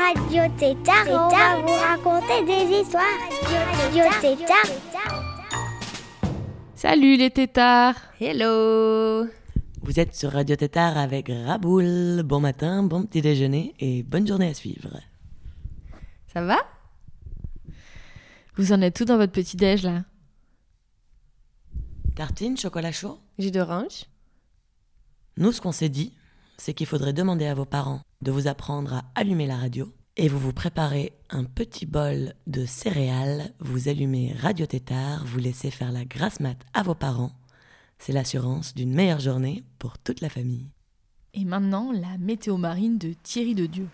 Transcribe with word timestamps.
Radio 0.00 0.42
Tétard 0.56 1.04
vous 1.04 1.74
raconter 1.74 2.44
des 2.46 2.80
histoires. 2.80 3.04
Radio 3.42 4.04
Tétard. 4.22 4.64
Salut 6.74 7.16
les 7.18 7.30
tétards. 7.30 7.96
Hello. 8.18 9.28
Vous 9.82 10.00
êtes 10.00 10.14
sur 10.14 10.32
Radio 10.32 10.56
Tétard 10.56 10.96
avec 10.96 11.28
Raboul. 11.28 12.22
Bon 12.24 12.40
matin, 12.40 12.82
bon 12.82 13.04
petit 13.04 13.20
déjeuner 13.20 13.74
et 13.78 14.02
bonne 14.02 14.26
journée 14.26 14.48
à 14.48 14.54
suivre. 14.54 14.98
Ça 16.32 16.42
va? 16.42 16.58
Vous 18.56 18.72
en 18.72 18.80
êtes 18.80 18.96
tout 18.96 19.04
dans 19.04 19.18
votre 19.18 19.32
petit 19.32 19.58
déj 19.58 19.82
là? 19.82 20.04
Tartine, 22.16 22.56
chocolat 22.56 22.92
chaud? 22.92 23.18
Jus 23.38 23.50
d'orange. 23.50 24.06
Nous, 25.36 25.52
ce 25.52 25.60
qu'on 25.60 25.72
s'est 25.72 25.90
dit, 25.90 26.14
c'est 26.56 26.72
qu'il 26.72 26.86
faudrait 26.86 27.12
demander 27.12 27.46
à 27.46 27.54
vos 27.54 27.66
parents 27.66 28.00
de 28.22 28.30
vous 28.30 28.46
apprendre 28.48 28.94
à 28.94 29.04
allumer 29.14 29.46
la 29.46 29.56
radio 29.56 29.92
et 30.16 30.28
vous 30.28 30.38
vous 30.38 30.52
préparez 30.52 31.12
un 31.30 31.44
petit 31.44 31.86
bol 31.86 32.34
de 32.46 32.66
céréales, 32.66 33.54
vous 33.60 33.88
allumez 33.88 34.34
Radio 34.34 34.66
Tétard, 34.66 35.24
vous 35.24 35.38
laissez 35.38 35.70
faire 35.70 35.92
la 35.92 36.04
grasse 36.04 36.40
mat 36.40 36.58
à 36.74 36.82
vos 36.82 36.94
parents. 36.94 37.32
C'est 37.98 38.12
l'assurance 38.12 38.74
d'une 38.74 38.92
meilleure 38.92 39.20
journée 39.20 39.64
pour 39.78 39.98
toute 39.98 40.20
la 40.20 40.28
famille. 40.28 40.68
Et 41.32 41.44
maintenant, 41.44 41.92
la 41.92 42.18
météo 42.18 42.56
marine 42.56 42.98
de 42.98 43.14
Thierry 43.22 43.54
de 43.54 43.66
Dieu. 43.66 43.88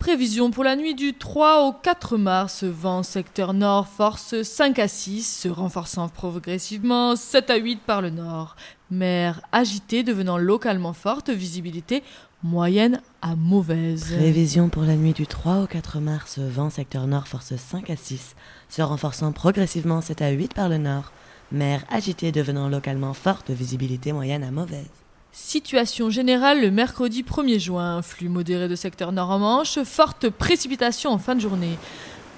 Prévision 0.00 0.50
pour 0.50 0.64
la 0.64 0.76
nuit 0.76 0.94
du 0.94 1.12
3 1.12 1.66
au 1.66 1.72
4 1.74 2.16
mars, 2.16 2.64
vent 2.64 3.02
secteur 3.02 3.52
nord, 3.52 3.86
force 3.86 4.40
5 4.40 4.78
à 4.78 4.88
6, 4.88 5.42
se 5.42 5.48
renforçant 5.48 6.08
progressivement 6.08 7.16
7 7.16 7.50
à 7.50 7.56
8 7.56 7.82
par 7.82 8.00
le 8.00 8.08
nord. 8.08 8.56
Mer 8.90 9.42
agitée 9.52 10.02
devenant 10.02 10.38
localement 10.38 10.94
forte, 10.94 11.28
visibilité 11.28 12.02
moyenne 12.42 13.02
à 13.20 13.36
mauvaise. 13.36 14.14
Prévision 14.16 14.70
pour 14.70 14.84
la 14.84 14.96
nuit 14.96 15.12
du 15.12 15.26
3 15.26 15.64
au 15.64 15.66
4 15.66 16.00
mars, 16.00 16.38
vent 16.38 16.70
secteur 16.70 17.06
nord, 17.06 17.28
force 17.28 17.54
5 17.54 17.90
à 17.90 17.96
6, 17.96 18.36
se 18.70 18.80
renforçant 18.80 19.32
progressivement 19.32 20.00
7 20.00 20.22
à 20.22 20.30
8 20.30 20.54
par 20.54 20.70
le 20.70 20.78
nord. 20.78 21.12
Mer 21.52 21.84
agitée 21.90 22.32
devenant 22.32 22.70
localement 22.70 23.12
forte, 23.12 23.50
visibilité 23.50 24.14
moyenne 24.14 24.44
à 24.44 24.50
mauvaise. 24.50 24.88
Situation 25.32 26.10
générale 26.10 26.60
le 26.60 26.70
mercredi 26.70 27.22
1er 27.22 27.58
juin. 27.58 28.02
Flux 28.02 28.28
modéré 28.28 28.68
de 28.68 28.74
secteur 28.74 29.12
nord-en-Manche, 29.12 29.82
forte 29.84 30.28
précipitation 30.28 31.10
en 31.10 31.18
fin 31.18 31.36
de 31.36 31.40
journée. 31.40 31.78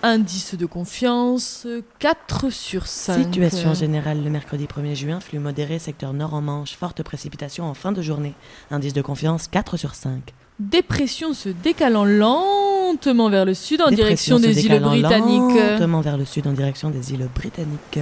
Indice 0.03 0.57
de 0.57 0.67
confiance 0.67 1.67
4 2.01 2.51
sur 2.51 2.87
5. 2.87 3.23
Situation 3.23 3.73
générale 3.73 4.23
le 4.23 4.31
mercredi 4.31 4.67
1er 4.67 4.97
juin, 4.97 5.20
flux 5.20 5.39
modéré, 5.39 5.79
secteur 5.79 6.13
nord 6.13 6.35
en 6.35 6.41
Manche, 6.41 6.75
forte 6.75 7.05
précipitation 7.05 7.65
en 7.65 7.75
fin 7.75 7.93
de 7.93 8.03
journée. 8.03 8.35
Indice 8.73 8.95
de 8.95 9.03
confiance 9.03 9.47
4 9.47 9.77
sur 9.77 9.95
5. 9.95 10.35
Dépression 10.59 11.35
se 11.35 11.48
décalant 11.48 12.05
lentement 12.05 13.31
vers 13.31 13.45
le 13.45 13.55
sud 13.55 13.81
en 13.81 13.91
Dépression 13.91 14.37
direction 14.37 14.39
se 14.39 14.43
des 14.43 14.67
îles 14.67 14.73
décalant 14.73 14.91
britanniques. 14.91 15.57
Lentement 15.57 16.01
vers 16.01 16.17
le 16.17 16.25
sud 16.25 16.47
en 16.48 16.53
direction 16.53 16.91
des 16.91 17.13
îles 17.13 17.29
britanniques. 17.33 18.01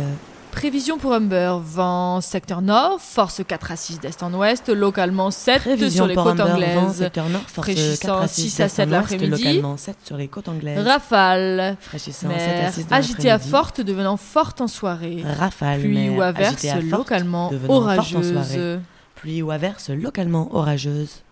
Prévision 0.50 0.98
pour 0.98 1.12
Humber, 1.14 1.58
vent 1.62 2.20
secteur 2.20 2.61
nord, 2.61 3.00
force 3.00 3.40
4 3.46 3.70
à 3.72 3.77
6 3.77 4.00
d'est 4.00 4.22
en 4.22 4.33
ouest, 4.34 4.68
localement 4.68 5.30
7 5.30 5.61
Prévision 5.62 6.05
sur 6.05 6.06
les 6.06 6.14
pour 6.14 6.24
côtes 6.24 6.36
vent, 6.36 6.52
anglaises. 6.52 6.96
secteur 6.96 7.28
nord, 7.28 7.42
force 7.42 7.66
Fraîchissant 7.66 8.08
4 8.08 8.22
à 8.22 8.28
6, 8.28 8.40
6 8.42 8.60
à 8.60 8.64
d'est 8.64 8.68
7 8.68 8.89
en 8.89 8.90
ouest, 8.90 9.10
l'après-midi. 9.10 9.44
localement 9.44 9.77
7 9.77 9.96
sur 10.05 10.16
les 10.16 10.28
côtes 10.28 10.48
anglaises. 10.48 10.86
Rafale, 10.86 11.77
Fraîchissant 11.80 12.28
7 12.28 12.33
à 12.33 12.62
mer 12.62 12.72
6 12.72 12.86
de 12.86 12.94
agitée 12.94 13.30
à 13.30 13.33
l'après-midi. 13.34 13.50
forte 13.50 13.80
devenant 13.80 14.16
forte 14.16 14.60
en 14.60 14.68
soirée. 14.68 15.24
Rafale, 15.39 15.80
Pluie 15.80 16.08
mer 16.08 16.18
ou 16.18 16.22
averse 16.22 16.66
localement 16.90 17.52
orageuse. 17.68 18.78
Pluie 19.14 19.42
ou 19.42 19.50
averse 19.50 19.90
localement 19.90 20.55
orageuse. 20.55 21.22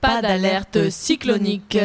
Pas 0.00 0.22
d'alerte 0.22 0.90
cyclonique. 0.90 1.78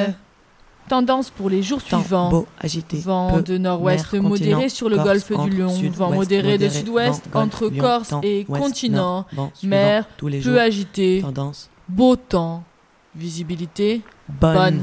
Tendance 0.93 1.31
pour 1.31 1.49
les 1.49 1.63
jours 1.63 1.81
Temps 1.83 2.01
suivants. 2.01 2.29
beau, 2.29 2.47
agité. 2.59 2.97
Vent 2.97 3.33
peu, 3.37 3.41
de 3.41 3.57
nord-ouest 3.57 4.13
modéré 4.13 4.69
sur 4.69 4.89
le 4.89 4.97
Corse, 4.97 5.07
golfe 5.27 5.49
du 5.49 5.57
Lion. 5.57 5.69
sud, 5.69 5.91
vent 5.95 6.11
modéré 6.11 6.59
de 6.59 6.69
sud-ouest 6.69 7.23
entre 7.33 7.67
Corse 7.69 8.09
temps, 8.09 8.21
et 8.21 8.45
ouest, 8.47 8.61
continent. 8.61 8.97
nord, 9.01 9.25
vent 9.33 9.51
suivant, 9.55 9.75
Mer 9.75 10.05
tous 10.17 10.27
les 10.27 10.37
peu 10.37 10.51
jours. 10.51 10.59
agité. 10.59 11.21
Tendance 11.23 11.71
Beau 11.89 12.15
temps. 12.15 12.63
Visibilité 13.15 14.03
bonne. 14.29 14.53
bonne. 14.53 14.81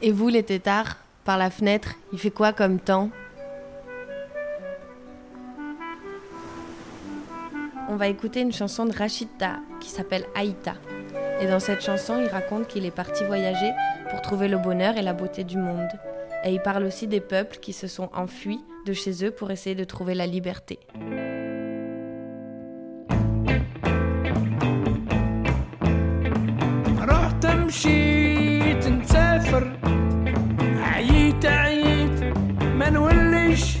Et 0.00 0.12
vous 0.12 0.28
les 0.28 0.42
tétards, 0.44 0.96
par 1.26 1.36
la 1.36 1.50
fenêtre, 1.50 1.90
il 2.14 2.18
fait 2.18 2.30
quoi 2.30 2.54
comme 2.54 2.78
temps? 2.78 3.10
On 7.90 7.96
va 7.96 8.08
écouter 8.08 8.40
une 8.40 8.52
chanson 8.52 8.86
de 8.86 8.96
Rachida 8.96 9.58
qui 9.78 9.90
s'appelle 9.90 10.24
Aïta. 10.34 10.72
Et 11.41 11.47
dans 11.47 11.59
cette 11.59 11.81
chanson, 11.81 12.21
il 12.21 12.27
raconte 12.27 12.67
qu'il 12.67 12.85
est 12.85 12.91
parti 12.91 13.23
voyager 13.25 13.71
pour 14.09 14.21
trouver 14.21 14.47
le 14.47 14.57
bonheur 14.57 14.97
et 14.97 15.01
la 15.01 15.13
beauté 15.13 15.43
du 15.43 15.57
monde. 15.57 15.89
Et 16.45 16.53
il 16.53 16.61
parle 16.61 16.83
aussi 16.83 17.07
des 17.07 17.21
peuples 17.21 17.57
qui 17.57 17.73
se 17.73 17.87
sont 17.87 18.09
enfuis 18.13 18.59
de 18.85 18.93
chez 18.93 19.25
eux 19.25 19.31
pour 19.31 19.49
essayer 19.51 19.75
de 19.75 19.83
trouver 19.83 20.13
la 20.13 20.27
liberté. 20.27 20.79
رحت 26.99 27.45
مشيت 27.45 28.87
نسافر 28.87 29.71
عييت 30.93 31.45
عييت 31.45 32.23
ما 32.79 32.89
نوليش 32.89 33.77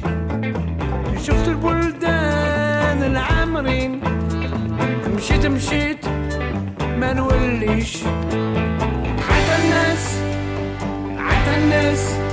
شفت 1.23 1.47
البلدان 1.47 3.03
العامرين 3.03 4.01
مشيت 5.15 5.45
مشيت 5.45 6.05
ما 7.08 7.14
نوليش. 7.14 7.96
عاد 9.28 9.60
الناس 9.60 10.18
عاد 11.18 11.48
الناس. 11.58 12.27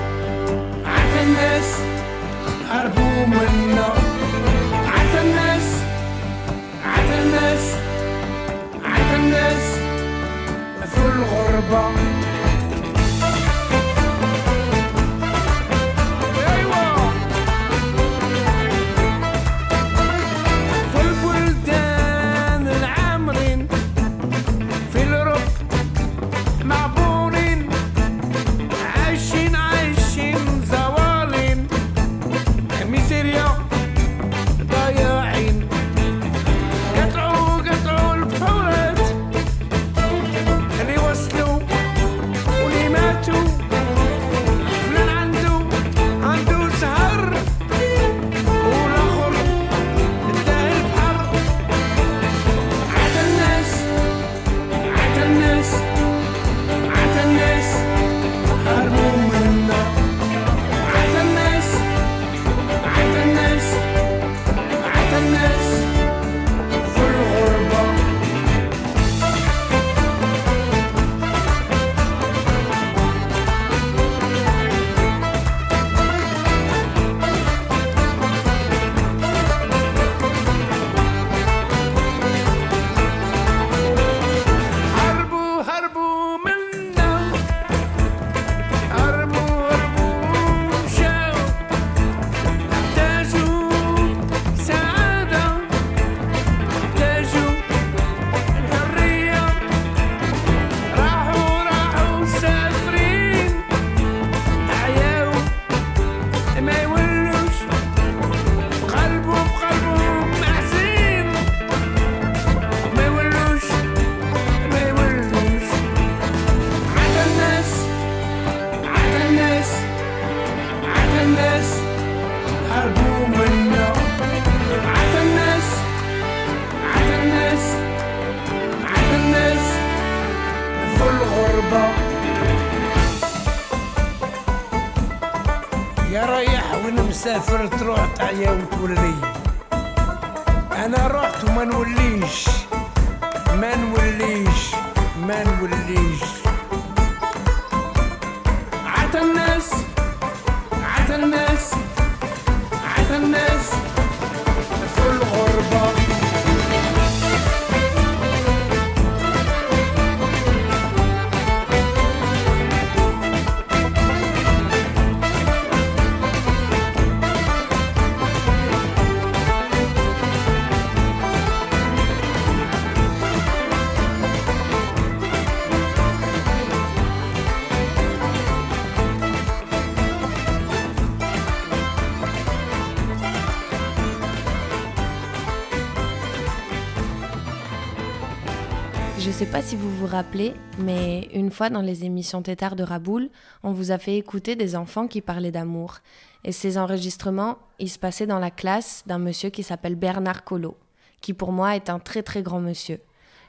Pas 189.56 189.62
si 189.62 189.78
vous 189.78 189.90
vous 189.90 190.06
rappelez, 190.06 190.54
mais 190.80 191.30
une 191.34 191.50
fois 191.50 191.70
dans 191.70 191.82
les 191.82 192.04
émissions 192.04 192.42
Tétard 192.42 192.76
de 192.76 192.84
Raboul, 192.84 193.30
on 193.64 193.72
vous 193.72 193.92
a 193.92 193.98
fait 193.98 194.18
écouter 194.18 194.58
des 194.58 194.76
enfants 194.76 195.08
qui 195.08 195.22
parlaient 195.22 195.50
d'amour. 195.50 196.00
Et 196.44 196.52
ces 196.52 196.78
enregistrements, 196.78 197.58
ils 197.80 197.90
se 197.90 197.98
passaient 197.98 198.28
dans 198.28 198.40
la 198.40 198.52
classe 198.52 199.04
d'un 199.08 199.18
monsieur 199.18 199.50
qui 199.52 199.64
s'appelle 199.64 199.96
Bernard 199.96 200.44
Collot, 200.44 200.76
qui 201.22 201.32
pour 201.32 201.54
moi 201.54 201.78
est 201.78 201.90
un 201.90 202.00
très 202.00 202.22
très 202.22 202.44
grand 202.44 202.60
monsieur. 202.60 203.00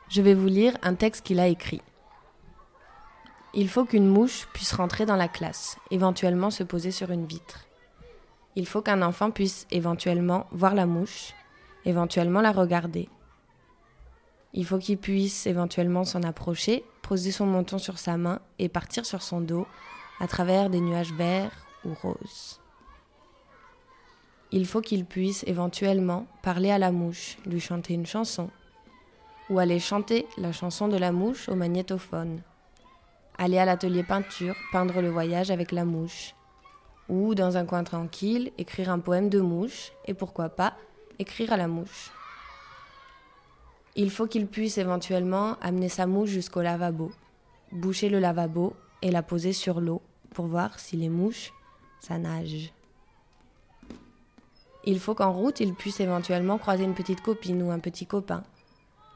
Je 0.08 0.23
vais 0.23 0.35
vous 0.35 0.47
lire 0.47 0.79
un 0.85 0.94
texte 0.94 1.26
qu'il 1.26 1.41
a 1.41 1.49
écrit. 1.49 1.82
Il 3.53 3.69
faut 3.69 3.85
qu'une 3.85 4.06
mouche 4.06 4.47
puisse 4.53 4.75
rentrer 4.75 5.06
dans 5.06 5.17
la 5.17 5.26
classe, 5.26 5.76
éventuellement 5.91 6.50
se 6.50 6.62
poser 6.62 6.93
sur 6.93 7.11
une 7.11 7.26
vitre. 7.26 7.67
Il 8.55 8.67
faut 8.69 8.81
qu'un 8.81 9.03
enfant 9.03 9.32
puisse 9.32 9.67
éventuellement 9.73 10.47
voir 10.53 10.76
la 10.76 10.87
mouche, 10.87 11.32
éventuellement 11.85 12.43
la 12.43 12.53
regarder. 12.53 13.08
Il 14.56 14.64
faut 14.64 14.79
qu'il 14.79 14.97
puisse 14.97 15.47
éventuellement 15.47 16.05
s'en 16.05 16.23
approcher, 16.23 16.82
poser 17.03 17.31
son 17.31 17.44
menton 17.44 17.76
sur 17.76 17.99
sa 17.99 18.17
main 18.17 18.41
et 18.58 18.70
partir 18.70 19.05
sur 19.05 19.23
son 19.23 19.43
dos 19.43 19.67
à 20.19 20.26
travers 20.26 20.70
des 20.70 20.81
nuages 20.81 21.12
verts 21.12 21.53
ou 21.85 21.93
roses. 22.03 22.58
Il 24.53 24.67
faut 24.67 24.81
qu'il 24.81 25.05
puisse 25.05 25.44
éventuellement 25.47 26.26
parler 26.43 26.70
à 26.70 26.79
la 26.79 26.91
mouche, 26.91 27.37
lui 27.44 27.61
chanter 27.61 27.93
une 27.93 28.06
chanson, 28.06 28.49
ou 29.50 29.58
aller 29.58 29.79
chanter 29.79 30.26
la 30.38 30.53
chanson 30.53 30.88
de 30.88 30.97
la 30.97 31.12
mouche 31.12 31.50
au 31.50 31.55
magnétophone, 31.55 32.41
aller 33.37 33.58
à 33.58 33.67
l'atelier 33.67 34.05
peinture, 34.05 34.56
peindre 34.73 35.03
le 35.03 35.11
voyage 35.11 35.50
avec 35.50 35.70
la 35.70 35.85
mouche, 35.85 36.35
ou 37.11 37.35
dans 37.35 37.58
un 37.58 37.67
coin 37.67 37.85
tranquille, 37.85 38.53
écrire 38.56 38.88
un 38.88 39.00
poème 39.00 39.29
de 39.29 39.41
mouche, 39.41 39.93
et 40.06 40.14
pourquoi 40.14 40.49
pas, 40.49 40.75
écrire 41.19 41.53
à 41.53 41.58
la 41.58 41.69
mouche. 41.69 42.11
Il 43.98 44.10
faut 44.10 44.26
qu'il 44.26 44.46
puisse 44.46 44.76
éventuellement 44.76 45.56
amener 45.62 45.88
sa 45.88 46.06
mouche 46.06 46.28
jusqu'au 46.28 46.60
lavabo, 46.60 47.12
boucher 47.72 48.10
le 48.10 48.19
lavabo 48.19 48.76
et 49.00 49.10
la 49.10 49.22
poser 49.22 49.54
sur 49.54 49.81
l'eau 49.81 50.02
pour 50.34 50.46
voir 50.46 50.78
si 50.78 50.98
les 50.98 51.08
mouches, 51.08 51.54
ça 52.00 52.19
nage. 52.19 52.75
Il 54.84 55.00
faut 55.00 55.14
qu'en 55.14 55.32
route, 55.32 55.60
il 55.60 55.72
puisse 55.72 55.98
éventuellement 56.00 56.58
croiser 56.58 56.84
une 56.84 56.94
petite 56.94 57.22
copine 57.22 57.62
ou 57.62 57.70
un 57.70 57.78
petit 57.78 58.04
copain. 58.04 58.44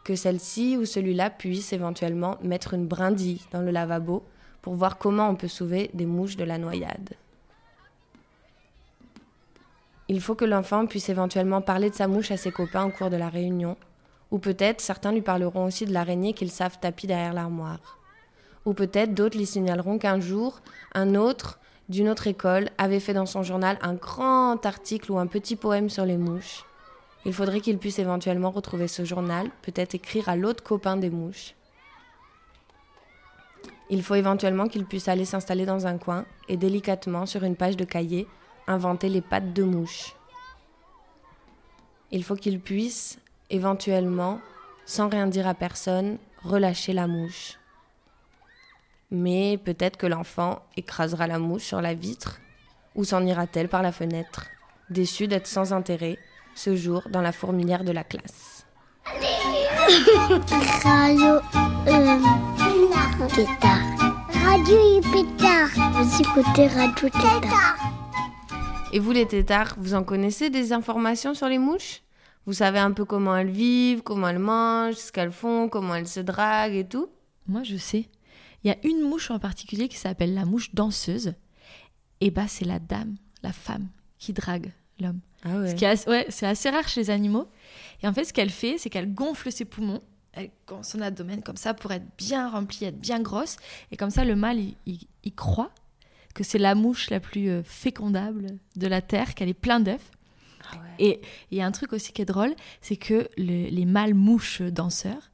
Que 0.03 0.17
celle-ci 0.17 0.79
ou 0.79 0.87
celui-là 0.87 1.29
puisse 1.29 1.75
éventuellement 1.75 2.39
mettre 2.43 2.73
une 2.73 2.87
brindille 2.87 3.43
dans 3.53 3.61
le 3.61 3.71
lavabo 3.71 4.25
pour 4.63 4.75
voir 4.75 4.97
comment 4.97 5.29
on 5.29 5.37
peut 5.37 5.47
sauver 5.47 5.91
des 5.93 6.07
mouches 6.07 6.39
de 6.39 6.45
la 6.45 6.57
noyade. 6.57 7.11
Il 10.09 10.23
faut 10.23 10.35
que 10.35 10.47
l'enfant 10.47 10.87
puisse 10.87 11.11
éventuellement 11.11 11.61
parler 11.61 11.91
de 11.91 11.95
sa 11.95 12.09
mouche 12.09 12.31
à 12.31 12.39
ses 12.39 12.51
copains 12.51 12.87
au 12.87 12.91
cours 12.91 13.11
de 13.11 13.17
la 13.17 13.29
réunion 13.29 13.77
ou 14.31 14.39
peut-être 14.39 14.81
certains 14.81 15.13
lui 15.13 15.23
parleront 15.23 15.65
aussi 15.65 15.87
de 15.87 15.93
l'araignée 15.93 16.33
qu'ils 16.33 16.51
savent 16.51 16.79
tapis 16.79 17.07
derrière 17.07 17.33
l'armoire. 17.33 17.99
Ou 18.65 18.75
peut-être 18.75 19.15
d'autres 19.15 19.39
lui 19.39 19.47
signaleront 19.47 19.99
qu'un 19.99 20.21
jour, 20.21 20.61
un 20.95 21.15
autre, 21.15 21.59
d'une 21.89 22.09
autre 22.09 22.27
école, 22.27 22.69
avait 22.79 23.01
fait 23.01 23.15
dans 23.15 23.27
son 23.27 23.43
journal 23.43 23.79
un 23.83 23.95
grand 23.95 24.65
article 24.65 25.11
ou 25.13 25.19
un 25.19 25.27
petit 25.27 25.57
poème 25.57 25.89
sur 25.89 26.05
les 26.05 26.17
mouches. 26.19 26.65
Il 27.25 27.33
faudrait 27.35 27.61
qu'il 27.61 27.79
puisse 27.79 27.99
éventuellement 27.99 28.51
retrouver 28.51 28.89
ce 28.89 29.05
journal, 29.05 29.51
peut-être 29.63 29.95
écrire 29.95 30.29
à 30.29 30.37
l'autre 30.37 30.63
copain 30.63 30.97
des 30.97 31.11
mouches. 31.11 31.55
Il 33.91 34.03
faut 34.03 34.15
éventuellement 34.15 34.69
qu'il 34.69 34.87
puisse 34.87 35.09
aller 35.09 35.25
s'installer 35.25 35.67
dans 35.67 35.87
un 35.87 35.99
coin 35.99 36.25
et 36.49 36.57
délicatement, 36.57 37.27
sur 37.27 37.43
une 37.43 37.57
page 37.57 37.77
de 37.77 37.85
cahier, 37.85 38.29
inventer 38.69 39.09
les 39.09 39.21
pattes 39.21 39.53
de 39.53 39.65
mouche. 39.65 40.15
Il 42.13 42.23
faut 42.23 42.37
qu'il 42.37 42.61
puisse, 42.61 43.19
éventuellement, 43.51 44.41
sans 44.87 45.09
rien 45.09 45.27
dire 45.27 45.47
à 45.47 45.55
personne, 45.55 46.19
relâcher 46.43 46.93
la 46.93 47.07
mouche. 47.07 47.59
Mais 49.11 49.59
peut-être 49.59 49.97
que 49.97 50.07
l'enfant 50.07 50.63
écrasera 50.77 51.27
la 51.27 51.39
mouche 51.39 51.65
sur 51.65 51.81
la 51.81 51.95
vitre, 51.95 52.41
ou 52.95 53.05
s'en 53.05 53.25
ira-t-elle 53.25 53.69
par 53.69 53.83
la 53.83 53.93
fenêtre, 53.93 54.47
déçue 54.89 55.29
d'être 55.29 55.47
sans 55.47 55.73
intérêt, 55.73 56.19
ce 56.55 56.77
jour 56.77 57.03
dans 57.11 57.23
la 57.23 57.33
fourmilière 57.33 57.85
de 57.85 57.93
la 57.93 58.05
classe. 58.05 58.67
Radio 60.83 61.39
euh, 61.89 62.19
Tétard. 63.35 63.81
Radio 64.45 65.01
Pétard. 65.13 65.71
Vous 65.93 66.21
écoutez 66.21 66.67
Radio 66.67 67.09
Tétard. 67.09 67.77
Et 68.93 68.99
vous 68.99 69.13
les 69.13 69.27
tétards, 69.27 69.75
vous 69.79 69.95
en 69.95 70.03
connaissez 70.03 70.51
des 70.51 70.73
informations 70.73 71.35
sur 71.35 71.49
les 71.49 71.59
mouches? 71.59 72.03
Vous 72.47 72.53
savez 72.55 72.79
un 72.79 72.93
peu 72.93 73.05
comment 73.05 73.37
elles 73.37 73.51
vivent, 73.51 74.03
comment 74.03 74.29
elles 74.29 74.39
mangent, 74.39 74.95
ce 74.97 75.13
qu'elles 75.13 75.33
font, 75.33 75.69
comment 75.69 75.95
elles 75.95 76.09
se 76.09 76.21
draguent 76.21 76.75
et 76.75 76.87
tout 76.87 77.09
Moi, 77.47 77.63
je 77.63 77.77
sais. 77.77 78.09
Il 78.65 78.69
y 78.69 78.71
a 78.71 78.77
une 78.87 79.01
mouche 79.03 79.31
en 79.31 79.39
particulier 79.39 79.89
qui 79.89 79.97
s'appelle 79.97 80.35
la 80.35 80.45
mouche 80.45 80.75
danseuse. 80.75 81.35
Et 82.21 82.31
bah, 82.31 82.47
c'est 82.49 82.65
la 82.65 82.79
dame, 82.79 83.17
la 83.43 83.53
femme, 83.53 83.89
qui 84.19 84.33
drague 84.33 84.73
l'homme. 85.01 85.21
Ah 85.45 85.57
ouais. 85.59 85.71
Ce 85.71 85.75
qui 85.75 85.85
est 85.85 85.89
assez- 85.89 86.11
ouais, 86.11 86.27
c'est 86.29 86.47
assez 86.47 86.69
rare 86.69 86.87
chez 86.89 87.01
les 87.01 87.11
animaux. 87.11 87.49
Et 88.03 88.09
en 88.09 88.13
fait, 88.13 88.25
ce 88.25 88.33
qu'elle 88.33 88.51
fait, 88.51 88.77
c'est 88.79 88.91
qu'elle 88.91 89.13
gonfle 89.15 89.51
ses 89.51 89.65
poumons, 89.65 90.03
elle 90.33 90.51
son 90.83 91.01
abdomen 91.01 91.43
comme 91.43 91.57
ça 91.57 91.73
pour 91.75 91.91
être 91.93 92.05
bien 92.19 92.49
remplie, 92.51 92.85
être 92.85 93.01
bien 93.01 93.21
grosse. 93.21 93.57
Et 93.91 93.97
comme 93.97 94.11
ça, 94.11 94.25
le 94.25 94.37
mâle, 94.37 94.59
il, 94.59 94.77
il- 94.87 95.07
il 95.25 95.35
croit 95.35 95.71
que 96.35 96.45
c'est 96.45 96.59
la 96.59 96.75
mouche 96.75 97.11
la 97.11 97.19
plus 97.21 97.49
euh, 97.49 97.63
fécondable 97.65 98.59
de 98.77 98.87
la 98.87 99.01
Terre, 99.03 99.35
qu'elle 99.35 99.49
est 99.49 99.55
pleine 99.55 99.83
d'œufs. 99.85 100.11
Et 100.99 101.21
il 101.51 101.59
y 101.59 101.61
a 101.61 101.67
un 101.67 101.73
truc 101.73 101.93
aussi 101.93 102.13
qui 102.13 102.23
est 102.23 102.27
drôle, 102.27 102.55
c'est 102.81 102.97
que 102.97 103.29
le- 103.37 103.69
les 103.71 103.85
mâles 103.87 104.15
mouches 104.15 104.61
danseurs, 104.63 105.31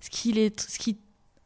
ce 0.00 0.08
qui 0.10 0.32
les, 0.32 0.52
ce 0.56 0.78
qui, 0.78 0.98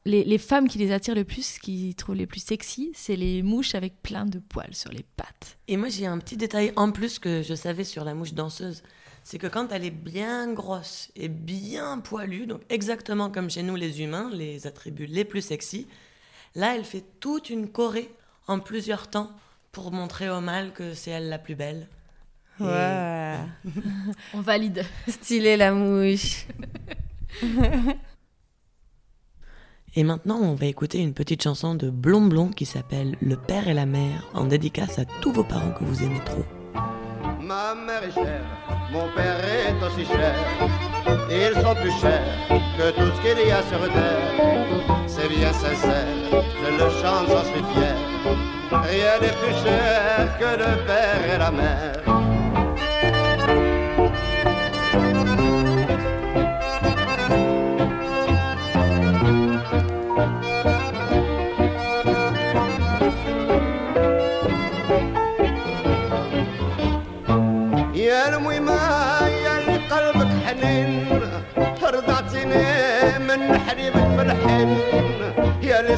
les 0.06 0.38
femmes 0.38 0.68
qui 0.68 0.78
les 0.78 0.92
attirent 0.92 1.14
le 1.14 1.24
plus, 1.24 1.54
ce 1.54 1.60
qu'ils 1.60 1.94
trouvent 1.94 2.14
les 2.14 2.26
plus 2.26 2.40
sexy, 2.44 2.92
c'est 2.94 3.16
les 3.16 3.42
mouches 3.42 3.74
avec 3.74 4.00
plein 4.02 4.26
de 4.26 4.38
poils 4.38 4.74
sur 4.74 4.90
les 4.92 5.04
pattes. 5.16 5.56
Et 5.66 5.76
moi, 5.76 5.88
j'ai 5.88 6.06
un 6.06 6.18
petit 6.18 6.36
détail 6.36 6.72
en 6.76 6.92
plus 6.92 7.18
que 7.18 7.42
je 7.42 7.54
savais 7.54 7.84
sur 7.84 8.04
la 8.04 8.14
mouche 8.14 8.34
danseuse. 8.34 8.82
C'est 9.26 9.38
que 9.38 9.46
quand 9.46 9.72
elle 9.72 9.84
est 9.86 9.90
bien 9.90 10.52
grosse 10.52 11.10
et 11.16 11.28
bien 11.28 11.98
poilue, 12.00 12.46
donc 12.46 12.60
exactement 12.68 13.30
comme 13.30 13.48
chez 13.48 13.62
nous 13.62 13.74
les 13.74 14.02
humains, 14.02 14.30
les 14.32 14.66
attributs 14.66 15.06
les 15.06 15.24
plus 15.24 15.40
sexy, 15.40 15.86
là, 16.54 16.76
elle 16.76 16.84
fait 16.84 17.04
toute 17.20 17.48
une 17.48 17.68
choré 17.68 18.10
en 18.46 18.60
plusieurs 18.60 19.08
temps 19.08 19.32
pour 19.72 19.90
montrer 19.90 20.28
au 20.28 20.42
mâle 20.42 20.74
que 20.74 20.92
c'est 20.92 21.10
elle 21.10 21.30
la 21.30 21.38
plus 21.38 21.54
belle. 21.54 21.88
Ouais. 22.60 23.36
On 24.34 24.40
valide. 24.40 24.84
Stylé 25.08 25.56
la 25.56 25.72
mouche. 25.72 26.46
Et 29.96 30.02
maintenant, 30.02 30.40
on 30.40 30.54
va 30.54 30.66
écouter 30.66 30.98
une 30.98 31.14
petite 31.14 31.44
chanson 31.44 31.76
de 31.76 31.88
Blond 31.88 32.26
Blond 32.26 32.48
qui 32.48 32.66
s'appelle 32.66 33.14
Le 33.22 33.36
père 33.36 33.68
et 33.68 33.74
la 33.74 33.86
mère, 33.86 34.28
en 34.34 34.44
dédicace 34.46 34.98
à 34.98 35.04
tous 35.04 35.30
vos 35.30 35.44
parents 35.44 35.70
que 35.70 35.84
vous 35.84 36.02
aimez 36.02 36.20
trop. 36.24 36.44
Ma 37.40 37.76
mère 37.76 38.02
est 38.02 38.10
chère, 38.10 38.44
mon 38.90 39.06
père 39.14 39.38
est 39.38 39.84
aussi 39.84 40.04
cher. 40.04 40.34
Ils 41.30 41.54
sont 41.62 41.74
plus 41.76 41.92
chers 42.00 42.24
que 42.76 42.90
tout 42.90 43.12
ce 43.14 43.20
qu'il 43.22 43.46
y 43.46 43.52
a 43.52 43.62
sur 43.62 43.80
terre. 43.92 45.06
C'est 45.06 45.28
bien 45.28 45.52
sincère, 45.52 46.08
je 46.32 46.72
le 46.72 46.90
chante, 47.00 47.28
j'en 47.28 47.44
suis 47.44 47.62
fier. 47.74 47.94
Rien 48.72 49.20
n'est 49.20 49.36
plus 49.36 49.54
cher 49.62 50.38
que 50.40 50.58
le 50.58 50.86
père 50.86 51.34
et 51.34 51.38
la 51.38 51.50
mère. 51.52 52.03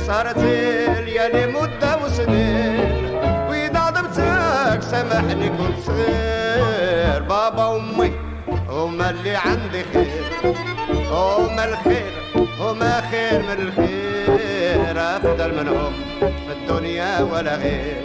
صارت 0.06 0.38
ليالي 0.38 1.46
مدة 1.46 1.96
وسنين. 2.04 3.14
وإذا 3.48 3.90
ضربتك 3.90 4.82
سامحني 4.82 5.48
كنت 5.48 5.78
صغير. 5.86 7.22
بابا 7.22 7.66
وأمي 7.66 8.12
هما 8.68 9.10
اللي 9.10 9.36
عندي 9.36 9.82
خير. 9.92 10.54
هما 11.10 11.64
الخير 11.64 12.12
هما 12.60 13.00
خير 13.10 13.42
من 13.42 13.58
الخير. 13.66 14.96
أفضل 14.96 15.54
منهم 15.54 15.92
في 16.20 16.52
الدنيا 16.52 17.20
ولا 17.20 17.56
غير. 17.56 17.96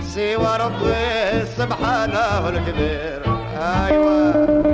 سوى 0.00 0.56
ربي 0.60 1.46
سبحانه 1.58 2.48
الكبير. 2.48 3.22
أيوه. 3.56 4.73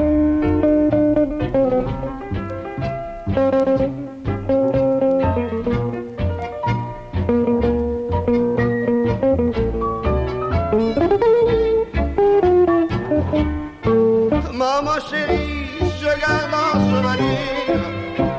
Maman 14.52 15.00
chérie, 15.11 15.66
je 15.99 16.11
garde 16.20 16.52
en 16.52 16.73
souvenir 16.90 17.80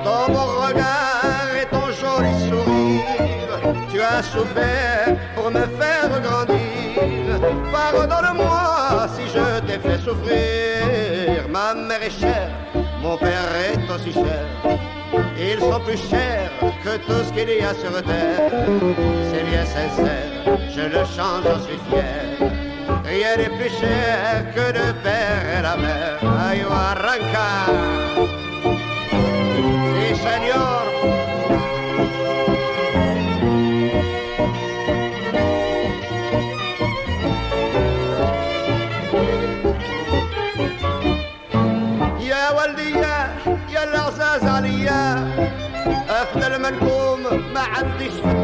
dans 0.04 0.28
mon 0.32 0.46
regard 0.68 1.50
et 1.60 1.66
ton 1.66 1.88
joli 1.88 2.34
sourire. 2.48 3.60
Tu 3.92 4.00
as 4.02 4.22
souffert 4.22 5.18
pour 5.36 5.50
me 5.50 5.66
faire 5.80 6.22
grandir. 6.22 6.60
Pardonne-moi 7.72 9.08
si 9.16 9.24
je 9.28 9.60
t'ai 9.66 9.80
fait 9.80 10.00
souffrir. 10.00 11.50
Ma 11.50 11.74
mère 11.74 12.04
est 12.04 12.12
chère, 12.12 12.52
mon 13.02 13.18
père 13.18 13.50
est 13.66 13.92
aussi 13.92 14.14
cher. 14.14 14.91
Ils 15.44 15.60
sont 15.60 15.80
plus 15.80 15.98
chers 15.98 16.52
que 16.84 16.98
tout 16.98 17.24
ce 17.26 17.34
qu'il 17.34 17.50
y 17.50 17.62
a 17.62 17.74
sur 17.74 17.92
terre. 18.04 18.52
C'est 19.32 19.44
bien 19.44 19.66
sincère, 19.66 20.58
je 20.70 20.82
le 20.82 21.04
chante, 21.16 21.44
j'en 21.46 21.60
suis 21.66 21.80
fier. 21.90 22.52
Rien 23.04 23.38
n'est 23.38 23.50
plus 23.58 23.72
cher 23.82 24.54
que 24.54 24.68
le 24.78 24.94
père 25.02 25.44
et 25.58 25.62
la 25.64 25.76
mère. 25.78 26.20
Ayo 26.48 26.68
arranca. 26.72 27.50
Sí, 29.56 30.16
señor. 30.16 30.81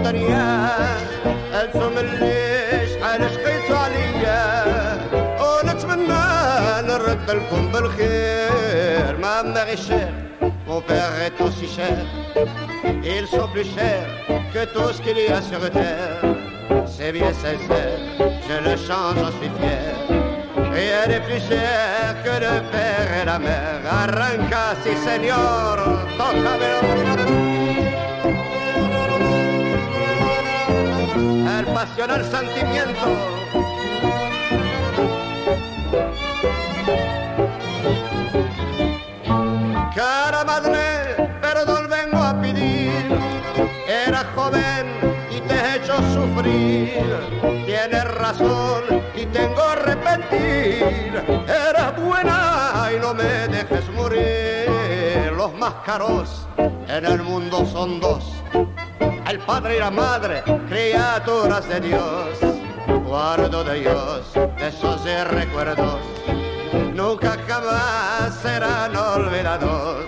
الدنيا 0.06 0.68
انتم 1.62 1.98
اللي 1.98 2.70
شحال 2.86 3.30
شقيتوا 3.30 3.76
عليا 3.76 4.42
ونتمنى 5.40 6.24
نرد 6.88 7.30
لكم 7.30 7.72
بالخير 7.72 9.16
ما 9.16 9.42
ماري 9.42 9.76
cher 9.76 10.08
mon 10.68 10.80
père 10.80 11.14
est 11.26 11.38
aussi 11.44 11.68
cher 11.76 11.98
ils 13.14 13.26
sont 13.26 13.48
plus 13.52 13.68
chers 13.76 14.10
que 14.54 14.62
tout 14.74 14.90
ce 14.94 15.00
qu'il 15.02 15.18
y 15.18 15.28
a 15.38 15.40
sur 15.50 15.62
terre 15.70 16.22
c'est 16.94 17.12
bien 17.12 17.32
sincère 17.32 18.00
je 18.48 18.56
le 18.66 18.74
chante 18.86 19.16
j'en 19.20 19.32
suis 19.38 19.52
fier 19.58 19.92
Rien 20.72 21.06
n'est 21.06 21.20
plus 21.20 21.40
cher 21.50 22.16
que 22.24 22.34
le 22.44 22.54
père 22.72 23.08
et 23.20 23.24
la 23.26 23.38
mère. 23.38 23.80
Arranca, 24.00 24.74
si 24.82 24.96
señor, 24.96 25.76
tócamelo. 26.16 27.45
pasional 31.77 32.25
sentimiento. 32.25 33.07
Cara 39.93 40.43
madre, 40.43 41.29
perdón 41.39 41.87
vengo 41.87 42.17
a 42.17 42.41
pedir. 42.41 43.19
Era 43.87 44.25
joven 44.33 44.87
y 45.29 45.39
te 45.41 45.53
he 45.53 45.75
hecho 45.75 45.97
sufrir. 46.15 47.05
Tienes 47.67 48.05
razón 48.23 48.83
y 49.15 49.27
tengo 49.27 49.61
arrepentir. 49.61 51.13
Era 51.47 51.91
buena 51.91 52.89
y 52.91 52.99
no 52.99 53.13
me 53.13 53.47
dejes 53.49 53.87
morir. 53.89 55.31
Los 55.37 55.53
más 55.53 55.75
caros 55.85 56.47
en 56.57 57.05
el 57.05 57.21
mundo 57.21 57.67
son 57.67 57.99
dos. 57.99 58.23
El 59.29 59.39
padre 59.39 59.75
y 59.75 59.79
la 59.79 59.91
madre, 59.91 60.41
criaturas 60.69 61.67
de 61.67 61.81
Dios. 61.81 62.39
Guardo 63.05 63.61
de 63.61 63.81
Dios 63.81 64.21
esos 64.57 65.03
recuerdos. 65.03 65.99
Nunca 66.93 67.37
jamás 67.45 68.33
serán 68.41 68.95
olvidados. 68.95 70.06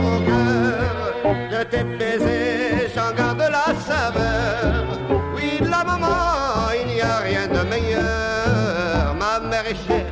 Mon 0.00 0.18
cœur 0.24 1.14
De 1.50 1.64
tes 1.64 1.84
baisers 1.84 2.88
j'en 2.94 3.12
garde 3.14 3.38
la 3.38 3.74
saveur. 3.80 4.98
Oui 5.34 5.58
de 5.60 5.68
la 5.68 5.84
maman 5.84 6.70
il 6.80 6.94
n'y 6.94 7.00
a 7.00 7.18
rien 7.18 7.46
de 7.46 7.62
meilleur. 7.68 9.14
Ma 9.18 9.40
mère 9.40 9.66
est 9.66 9.86
chère, 9.86 10.06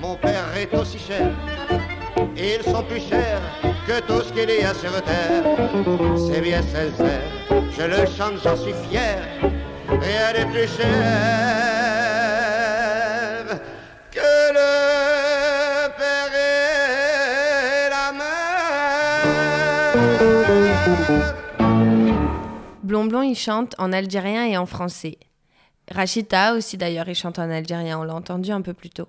mon 0.00 0.14
père 0.16 0.46
est 0.56 0.74
aussi 0.74 0.98
cher. 0.98 1.30
Ils 2.36 2.62
sont 2.70 2.82
plus 2.82 3.00
chers 3.00 3.40
que 3.86 4.00
tout 4.00 4.22
ce 4.22 4.32
qu'il 4.32 4.50
y 4.50 4.64
a 4.64 4.74
sur 4.74 4.92
terre. 5.02 5.44
C'est 6.16 6.40
bien 6.40 6.62
sincère, 6.62 7.22
je 7.76 7.82
le 7.82 8.06
chante, 8.06 8.40
j'en 8.42 8.56
suis 8.56 8.74
fier. 8.88 9.18
Rien 9.88 10.32
n'est 10.34 10.50
plus 10.50 10.68
cher 10.76 12.05
Blond 22.96 23.08
Blond, 23.08 23.22
il 23.24 23.36
chante 23.36 23.74
en 23.76 23.92
algérien 23.92 24.46
et 24.46 24.56
en 24.56 24.64
français. 24.64 25.18
Rachita 25.90 26.54
aussi 26.54 26.78
d'ailleurs, 26.78 27.06
il 27.10 27.14
chante 27.14 27.38
en 27.38 27.50
algérien, 27.50 27.98
on 27.98 28.04
l'a 28.04 28.14
entendu 28.14 28.50
un 28.52 28.62
peu 28.62 28.72
plus 28.72 28.88
tôt. 28.88 29.08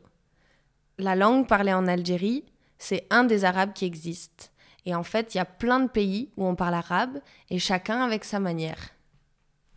La 0.97 1.15
langue 1.15 1.47
parlée 1.47 1.71
en 1.71 1.87
Algérie, 1.87 2.43
c'est 2.77 3.07
un 3.11 3.23
des 3.23 3.45
arabes 3.45 3.71
qui 3.71 3.85
existe. 3.85 4.51
Et 4.85 4.93
en 4.93 5.03
fait, 5.03 5.33
il 5.33 5.37
y 5.37 5.39
a 5.39 5.45
plein 5.45 5.79
de 5.79 5.87
pays 5.87 6.31
où 6.35 6.45
on 6.45 6.55
parle 6.55 6.73
arabe 6.73 7.19
et 7.49 7.59
chacun 7.59 8.01
avec 8.01 8.25
sa 8.25 8.41
manière. 8.41 8.89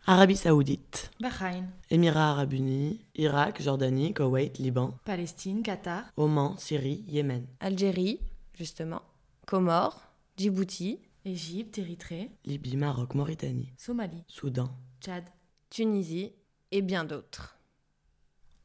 Arabie 0.05 0.35
Saoudite, 0.35 1.09
Bahreïn, 1.21 1.69
Émirats 1.89 2.31
Arabes 2.31 2.51
Unis, 2.51 2.99
Irak, 3.15 3.61
Jordanie, 3.61 4.13
Koweït, 4.13 4.57
Liban, 4.57 4.93
Palestine, 5.05 5.63
Qatar, 5.63 6.03
Oman, 6.17 6.57
Syrie, 6.57 7.05
Yémen, 7.07 7.45
Algérie, 7.61 8.19
justement, 8.57 9.03
Comores, 9.47 10.01
Djibouti, 10.35 10.99
Égypte, 11.23 11.77
Érythrée, 11.77 12.31
Libye, 12.45 12.77
Maroc, 12.77 13.13
Mauritanie, 13.13 13.71
Somalie, 13.77 14.23
Soudan. 14.27 14.69
Tchad. 15.01 15.23
Tunisie 15.69 16.33
et 16.71 16.81
bien 16.81 17.03
d'autres. 17.03 17.59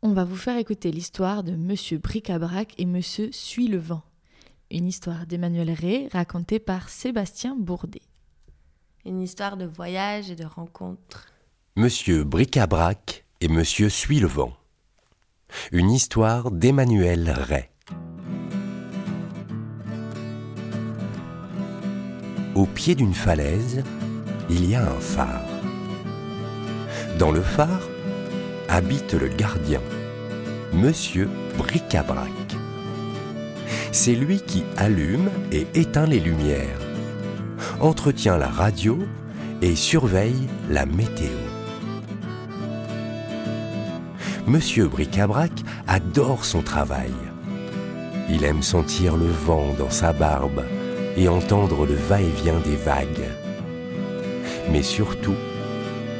On 0.03 0.13
va 0.13 0.25
vous 0.25 0.37
faire 0.37 0.57
écouter 0.57 0.91
l'histoire 0.91 1.43
de 1.43 1.55
Monsieur 1.55 1.99
Bric-à-Brac 1.99 2.75
et 2.79 2.87
Monsieur 2.87 3.31
Suit 3.31 3.69
le 3.69 3.79
vent. 3.79 4.03
Une 4.71 4.89
histoire 4.89 5.27
d'Emmanuel 5.27 5.71
Ray 5.71 6.09
racontée 6.09 6.59
par 6.59 6.89
Sébastien 6.89 7.57
Bourdet. 7.57 8.03
Une 9.05 9.21
histoire 9.21 9.57
de 9.57 9.67
voyage 9.67 10.31
et 10.31 10.37
de 10.37 10.45
rencontres. 10.45 11.27
Monsieur 11.77 12.25
Bric-à-Brac 12.25 13.27
et 13.41 13.49
Monsieur 13.49 13.91
Suit 13.91 14.21
le 14.21 14.29
vent. 14.29 14.57
Une 15.73 15.91
histoire 15.91 16.51
d'Emmanuel 16.51 17.31
Ray. 17.31 17.69
Au 22.57 22.65
pied 22.65 22.95
d'une 22.95 23.13
falaise, 23.13 23.83
il 24.49 24.65
y 24.65 24.75
a 24.75 24.83
un 24.83 24.99
phare. 24.99 25.45
Dans 27.19 27.31
le 27.31 27.43
phare 27.43 27.87
habite 28.71 29.13
le 29.13 29.29
gardien, 29.29 29.83
Monsieur 30.73 31.29
Bric-à-Brac. 31.59 32.31
C'est 33.93 34.15
lui 34.15 34.41
qui 34.41 34.65
allume 34.79 35.29
et 35.53 35.67
éteint 35.75 36.07
les 36.07 36.19
lumières, 36.19 36.81
entretient 37.79 38.39
la 38.39 38.49
radio 38.49 39.01
et 39.61 39.77
surveille 39.77 40.49
la 40.71 40.87
météo. 40.87 41.37
Monsieur 44.47 44.89
Bricabrac 44.89 45.53
adore 45.87 46.47
son 46.47 46.63
travail. 46.63 47.13
Il 48.31 48.45
aime 48.45 48.63
sentir 48.63 49.19
le 49.19 49.27
vent 49.27 49.75
dans 49.79 49.91
sa 49.91 50.15
barbe 50.15 50.65
et 51.17 51.29
entendre 51.29 51.87
le 51.87 51.95
va-et-vient 51.95 52.61
des 52.61 52.77
vagues. 52.77 53.29
Mais 54.71 54.83
surtout, 54.83 55.37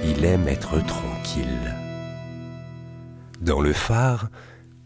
il 0.05 0.25
aime 0.25 0.49
être 0.49 0.85
tranquille. 0.87 1.75
Dans 3.41 3.61
le 3.61 3.73
phare, 3.73 4.29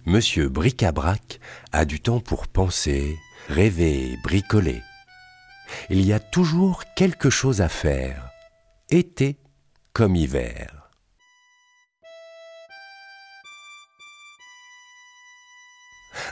Monsieur 0.07 0.49
Bricabrac 0.49 1.41
a 1.73 1.85
du 1.85 2.01
temps 2.01 2.21
pour 2.21 2.49
penser, 2.49 3.17
rêver, 3.49 4.17
bricoler. 4.25 4.83
Il 5.89 6.05
y 6.05 6.13
a 6.13 6.19
toujours 6.19 6.83
quelque 6.97 7.31
chose 7.31 7.61
à 7.61 7.69
faire, 7.69 8.31
été 8.89 9.37
comme 9.93 10.17
hiver. 10.17 10.91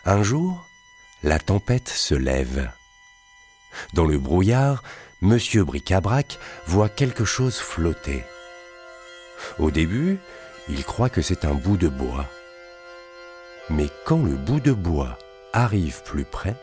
Un 0.05 0.23
jour, 0.23 0.65
la 1.23 1.39
tempête 1.39 1.89
se 1.89 2.15
lève. 2.15 2.71
Dans 3.95 4.05
le 4.05 4.19
brouillard, 4.19 4.83
Monsieur 5.21 5.65
Bricabrac 5.65 6.39
voit 6.67 6.89
quelque 6.89 7.25
chose 7.25 7.59
flotter. 7.59 8.25
Au 9.59 9.71
début, 9.71 10.19
il 10.69 10.85
croit 10.85 11.11
que 11.11 11.23
c'est 11.23 11.45
un 11.45 11.55
bout 11.55 11.77
de 11.77 11.89
bois. 11.89 12.27
Mais 13.71 13.89
quand 14.05 14.23
le 14.23 14.35
bout 14.35 14.61
de 14.61 14.73
bois 14.73 15.19
arrive 15.53 16.03
plus 16.05 16.25
près, 16.25 16.55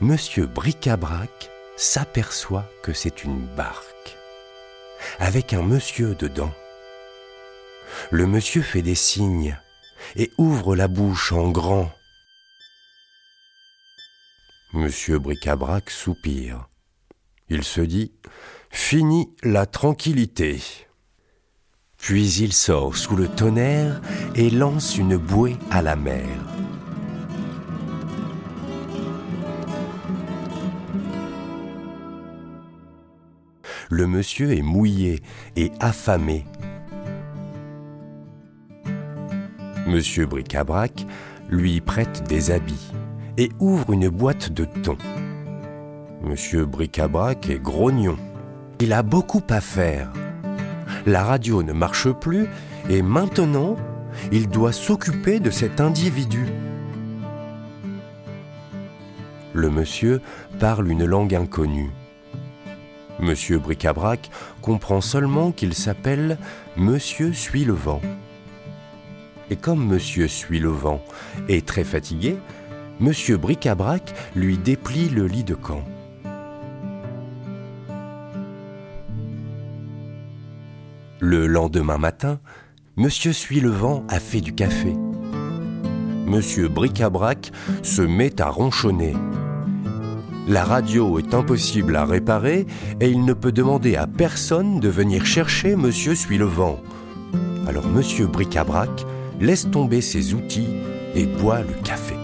Monsieur 0.00 0.46
Bricabrac 0.46 1.50
s'aperçoit 1.76 2.68
que 2.82 2.92
c'est 2.92 3.24
une 3.24 3.46
barque, 3.46 4.16
avec 5.18 5.52
un 5.52 5.62
monsieur 5.62 6.14
dedans. 6.14 6.52
Le 8.10 8.26
monsieur 8.26 8.62
fait 8.62 8.82
des 8.82 8.94
signes 8.94 9.58
et 10.16 10.30
ouvre 10.38 10.74
la 10.74 10.88
bouche 10.88 11.32
en 11.32 11.50
grand. 11.50 11.90
Monsieur 14.76 15.18
Bricabrac 15.18 15.88
soupire. 15.88 16.68
Il 17.48 17.64
se 17.64 17.80
dit 17.80 18.12
Fini 18.68 19.34
la 19.42 19.64
tranquillité. 19.64 20.60
Puis 21.96 22.30
il 22.40 22.52
sort 22.52 22.94
sous 22.94 23.16
le 23.16 23.26
tonnerre 23.26 24.02
et 24.34 24.50
lance 24.50 24.98
une 24.98 25.16
bouée 25.16 25.56
à 25.70 25.80
la 25.80 25.96
mer. 25.96 26.28
Le 33.88 34.06
monsieur 34.06 34.52
est 34.52 34.62
mouillé 34.62 35.22
et 35.56 35.72
affamé. 35.80 36.44
Monsieur 39.86 40.26
Bricabrac 40.26 41.06
lui 41.48 41.80
prête 41.80 42.24
des 42.28 42.50
habits 42.50 42.92
et 43.38 43.50
ouvre 43.58 43.92
une 43.92 44.08
boîte 44.08 44.52
de 44.52 44.64
thon. 44.64 44.96
Monsieur 46.22 46.64
Bricabrac 46.64 47.50
est 47.50 47.62
grognon. 47.62 48.16
Il 48.80 48.92
a 48.92 49.02
beaucoup 49.02 49.42
à 49.48 49.60
faire. 49.60 50.12
La 51.06 51.22
radio 51.22 51.62
ne 51.62 51.72
marche 51.72 52.10
plus 52.10 52.46
et 52.88 53.02
maintenant, 53.02 53.76
il 54.32 54.48
doit 54.48 54.72
s'occuper 54.72 55.40
de 55.40 55.50
cet 55.50 55.80
individu. 55.80 56.46
Le 59.52 59.70
monsieur 59.70 60.20
parle 60.58 60.90
une 60.90 61.04
langue 61.04 61.34
inconnue. 61.34 61.90
Monsieur 63.18 63.58
Bricabrac 63.58 64.30
comprend 64.60 65.00
seulement 65.00 65.50
qu'il 65.52 65.72
s'appelle 65.72 66.36
Monsieur 66.76 67.32
Suit 67.32 67.64
le 67.64 67.72
vent. 67.72 68.02
Et 69.48 69.56
comme 69.56 69.86
Monsieur 69.86 70.28
Suit 70.28 70.58
le 70.58 70.68
vent 70.68 71.02
est 71.48 71.66
très 71.66 71.84
fatigué, 71.84 72.36
Monsieur 72.98 73.36
Bricabrac 73.36 74.14
lui 74.34 74.56
déplie 74.56 75.10
le 75.10 75.26
lit 75.26 75.44
de 75.44 75.54
camp. 75.54 75.84
Le 81.20 81.46
lendemain 81.46 81.98
matin, 81.98 82.40
Monsieur 82.96 83.34
Suit 83.34 83.60
le 83.60 83.68
vent 83.68 84.02
a 84.08 84.18
fait 84.18 84.40
du 84.40 84.54
café. 84.54 84.94
Monsieur 86.26 86.68
Bricabrac 86.68 87.52
se 87.82 88.00
met 88.00 88.40
à 88.40 88.48
ronchonner. 88.48 89.12
La 90.48 90.64
radio 90.64 91.18
est 91.18 91.34
impossible 91.34 91.96
à 91.96 92.06
réparer 92.06 92.64
et 93.00 93.10
il 93.10 93.26
ne 93.26 93.34
peut 93.34 93.52
demander 93.52 93.96
à 93.96 94.06
personne 94.06 94.80
de 94.80 94.88
venir 94.88 95.26
chercher 95.26 95.76
Monsieur 95.76 96.14
Suit 96.14 96.38
le 96.38 96.46
vent. 96.46 96.80
Alors 97.68 97.88
Monsieur 97.88 98.26
Bricabrac 98.26 99.04
laisse 99.38 99.70
tomber 99.70 100.00
ses 100.00 100.32
outils 100.32 100.68
et 101.14 101.26
boit 101.26 101.60
le 101.60 101.74
café. 101.84 102.15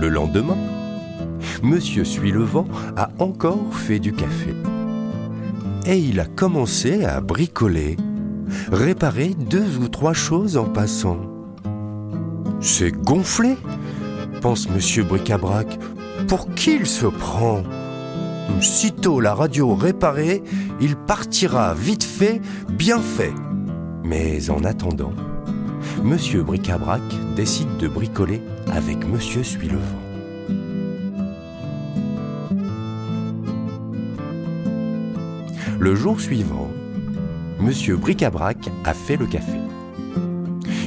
Le 0.00 0.08
lendemain, 0.08 0.56
Monsieur 1.62 2.04
Suit 2.04 2.32
le 2.32 2.42
vent 2.42 2.66
a 2.96 3.10
encore 3.18 3.74
fait 3.74 3.98
du 3.98 4.14
café. 4.14 4.54
Et 5.84 5.98
il 5.98 6.20
a 6.20 6.24
commencé 6.24 7.04
à 7.04 7.20
bricoler, 7.20 7.98
réparer 8.72 9.34
deux 9.38 9.76
ou 9.76 9.88
trois 9.88 10.14
choses 10.14 10.56
en 10.56 10.64
passant. 10.64 11.18
C'est 12.62 12.92
gonflé, 12.92 13.58
pense 14.40 14.70
Monsieur 14.70 15.04
Bricabrac. 15.04 15.78
Pour 16.28 16.54
qui 16.54 16.76
il 16.76 16.86
se 16.86 17.06
prend 17.06 17.62
Sitôt 18.62 19.20
la 19.20 19.34
radio 19.34 19.74
réparée, 19.74 20.42
il 20.80 20.96
partira 20.96 21.74
vite 21.74 22.04
fait, 22.04 22.40
bien 22.70 23.00
fait. 23.00 23.34
Mais 24.02 24.48
en 24.48 24.64
attendant, 24.64 25.12
Monsieur 26.02 26.42
Bricabrac 26.42 27.02
décide 27.40 27.78
de 27.78 27.88
bricoler 27.88 28.42
avec 28.70 29.08
Monsieur 29.08 29.42
Suivant. 29.42 29.78
Le 35.78 35.94
jour 35.94 36.20
suivant, 36.20 36.68
Monsieur 37.58 37.96
Bricabrac 37.96 38.58
a 38.84 38.92
fait 38.92 39.16
le 39.16 39.24
café. 39.24 39.56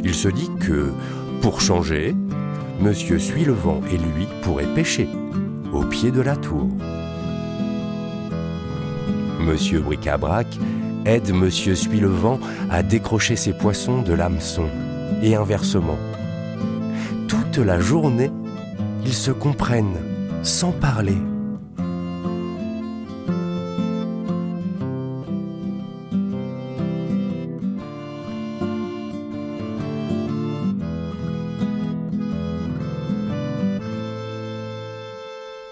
Il 0.04 0.13
se 0.13 0.28
dit 0.28 0.52
que, 0.60 0.92
pour 1.42 1.60
changer, 1.60 2.16
Monsieur 2.80 3.18
Suivant 3.18 3.82
et 3.92 3.98
lui 3.98 4.28
pourraient 4.44 4.76
pêcher 4.76 5.10
au 5.74 5.84
pied 5.84 6.12
de 6.12 6.22
la 6.22 6.36
tour. 6.36 6.70
Monsieur 9.39 9.80
Bricabrac 9.80 10.60
aide 11.06 11.34
Monsieur 11.34 11.74
Suivant 11.74 12.39
à 12.70 12.84
décrocher 12.84 13.38
ses 13.38 13.54
poissons 13.54 14.04
de 14.04 14.13
l'hameçon 14.13 14.68
et 15.24 15.34
inversement. 15.34 15.98
La 17.62 17.80
journée, 17.80 18.32
ils 19.06 19.13
se 19.13 19.30
comprennent 19.32 20.00
sans 20.42 20.72
parler. 20.72 21.16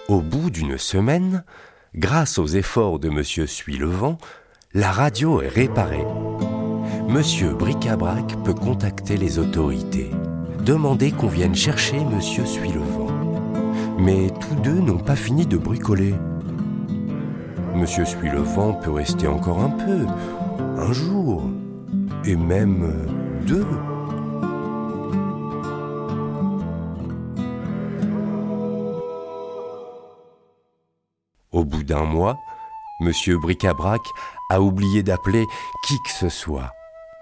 Au 0.08 0.20
bout 0.20 0.50
d'une 0.50 0.78
semaine, 0.78 1.44
grâce 1.94 2.38
aux 2.38 2.46
efforts 2.46 3.00
de 3.00 3.08
Monsieur 3.10 3.46
Suivant, 3.46 4.18
la 4.72 4.92
radio 4.92 5.42
est 5.42 5.48
réparée. 5.48 6.06
Monsieur 7.08 7.54
Bricabrac 7.54 8.36
peut 8.44 8.54
contacter 8.54 9.16
les 9.16 9.38
autorités, 9.38 10.10
demander 10.64 11.10
qu'on 11.10 11.26
vienne 11.26 11.54
chercher 11.54 12.04
Monsieur 12.04 12.46
Suivant. 12.46 13.08
Mais 13.98 14.28
tous 14.40 14.54
deux 14.62 14.80
n'ont 14.80 14.98
pas 14.98 15.16
fini 15.16 15.46
de 15.46 15.56
bricoler. 15.56 16.14
Monsieur 17.74 18.04
Suivant 18.04 18.74
peut 18.74 18.92
rester 18.92 19.26
encore 19.26 19.60
un 19.60 19.70
peu, 19.70 20.06
un 20.78 20.92
jour, 20.92 21.42
et 22.24 22.36
même 22.36 22.92
deux. 23.46 23.66
Au 31.50 31.64
bout 31.64 31.82
d'un 31.82 32.04
mois, 32.04 32.38
Monsieur 33.00 33.38
Bricabrac 33.38 34.00
a 34.50 34.60
oublié 34.60 35.02
d'appeler 35.02 35.44
qui 35.86 35.94
que 36.04 36.10
ce 36.10 36.28
soit. 36.28 36.70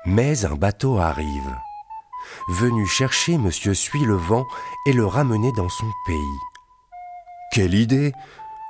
Mais 0.07 0.45
un 0.45 0.55
bateau 0.55 0.99
arrive, 0.99 1.55
venu 2.49 2.87
chercher 2.87 3.39
Monsieur 3.39 3.75
Suit 3.75 4.05
le 4.05 4.17
vent 4.17 4.47
et 4.87 4.93
le 4.93 5.07
ramener 5.07 5.53
dans 5.53 5.69
son 5.69 5.87
pays. 6.07 6.39
Quelle 7.53 7.75
idée 7.75 8.13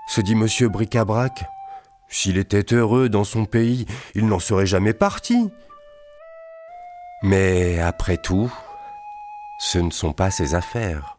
se 0.08 0.20
dit 0.20 0.34
Monsieur 0.34 0.68
Bricabrac. 0.68 1.44
S'il 2.08 2.38
était 2.38 2.74
heureux 2.74 3.08
dans 3.08 3.24
son 3.24 3.44
pays, 3.44 3.86
il 4.14 4.26
n'en 4.26 4.40
serait 4.40 4.66
jamais 4.66 4.94
parti. 4.94 5.48
Mais 7.22 7.78
après 7.78 8.16
tout, 8.16 8.52
ce 9.60 9.78
ne 9.78 9.90
sont 9.90 10.12
pas 10.12 10.30
ses 10.30 10.54
affaires. 10.54 11.18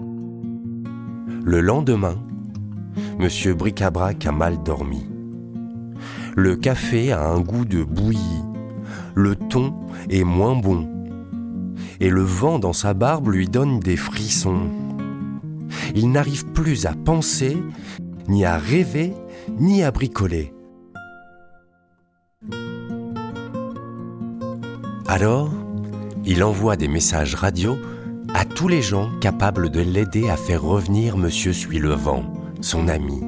Le 0.00 1.60
lendemain, 1.60 2.16
Monsieur 3.18 3.54
Bricabrac 3.54 4.26
a 4.26 4.32
mal 4.32 4.62
dormi. 4.62 5.17
Le 6.38 6.54
café 6.54 7.10
a 7.10 7.26
un 7.26 7.40
goût 7.40 7.64
de 7.64 7.82
bouillie. 7.82 8.44
Le 9.16 9.34
ton 9.34 9.74
est 10.08 10.22
moins 10.22 10.54
bon. 10.54 10.88
Et 11.98 12.10
le 12.10 12.22
vent 12.22 12.60
dans 12.60 12.72
sa 12.72 12.94
barbe 12.94 13.26
lui 13.26 13.48
donne 13.48 13.80
des 13.80 13.96
frissons. 13.96 14.68
Il 15.96 16.12
n'arrive 16.12 16.46
plus 16.52 16.86
à 16.86 16.92
penser, 16.92 17.60
ni 18.28 18.44
à 18.44 18.56
rêver, 18.56 19.14
ni 19.58 19.82
à 19.82 19.90
bricoler. 19.90 20.54
Alors, 25.08 25.50
il 26.24 26.44
envoie 26.44 26.76
des 26.76 26.86
messages 26.86 27.34
radio 27.34 27.76
à 28.32 28.44
tous 28.44 28.68
les 28.68 28.80
gens 28.80 29.10
capables 29.20 29.70
de 29.70 29.80
l'aider 29.80 30.28
à 30.30 30.36
faire 30.36 30.62
revenir 30.62 31.16
Monsieur 31.16 31.52
Suit 31.52 31.80
le 31.80 31.94
Vent, 31.94 32.32
son 32.60 32.86
ami. 32.86 33.27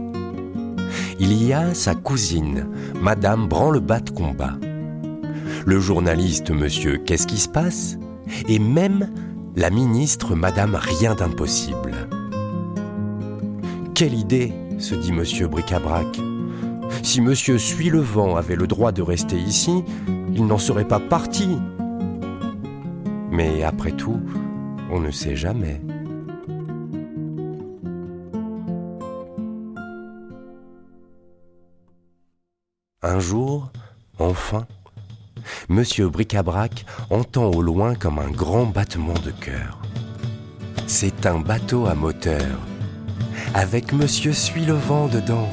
Il 1.23 1.35
y 1.35 1.53
a 1.53 1.75
sa 1.75 1.95
cousine, 1.95 2.67
Madame 2.99 3.47
Branle-Bas 3.47 4.01
de 4.01 4.11
Combat, 4.11 4.55
le 5.67 5.79
journaliste 5.79 6.51
Monsieur 6.51 6.97
Qu'est-ce 6.97 7.27
qui 7.27 7.37
se 7.37 7.49
passe? 7.49 7.99
Et 8.49 8.59
même 8.59 9.11
la 9.55 9.69
ministre 9.69 10.35
Madame 10.35 10.75
Rien 10.77 11.15
d'impossible. 11.15 12.09
Quelle 13.95 14.15
idée, 14.15 14.55
se 14.79 14.95
dit 14.95 15.13
Monsieur 15.13 15.47
Bricabrac. 15.47 16.19
Si 17.03 17.21
Monsieur 17.21 17.59
Suit 17.59 17.91
le 17.91 18.01
Vent 18.01 18.37
avait 18.37 18.57
le 18.57 18.67
droit 18.67 18.91
de 18.91 19.03
rester 19.03 19.37
ici, 19.37 19.85
il 20.35 20.47
n'en 20.47 20.57
serait 20.57 20.89
pas 20.89 21.01
parti. 21.01 21.59
Mais 23.31 23.63
après 23.63 23.93
tout, 23.93 24.21
on 24.91 25.01
ne 25.01 25.11
sait 25.11 25.37
jamais. 25.37 25.83
Un 33.03 33.19
jour, 33.19 33.71
enfin, 34.19 34.67
Monsieur 35.71 36.11
Bricabrac 36.11 36.85
entend 37.09 37.47
au 37.47 37.63
loin 37.63 37.95
comme 37.95 38.19
un 38.19 38.31
grand 38.31 38.67
battement 38.67 39.15
de 39.25 39.31
cœur. 39.31 39.81
C'est 40.87 41.25
un 41.25 41.39
bateau 41.39 41.87
à 41.87 41.95
moteur, 41.95 42.59
avec 43.55 43.95
Monsieur 43.95 44.35
Suit 44.35 44.67
le 44.67 44.75
vent 44.75 45.07
dedans. 45.07 45.49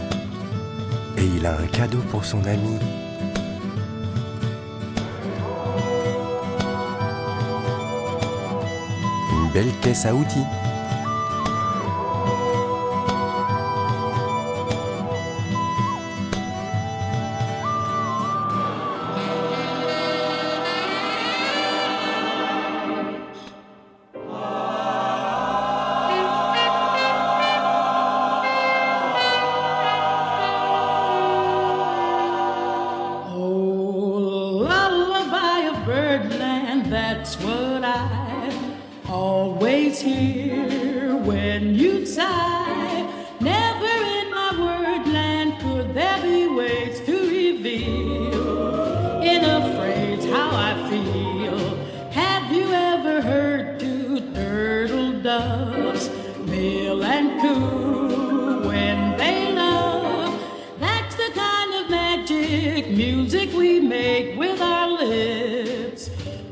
Et 1.18 1.24
il 1.38 1.46
a 1.46 1.58
un 1.58 1.68
cadeau 1.68 2.02
pour 2.12 2.26
son 2.26 2.44
ami. 2.44 2.80
Une 9.32 9.52
belle 9.54 9.72
caisse 9.82 10.06
à 10.06 10.14
outils. 10.14 10.67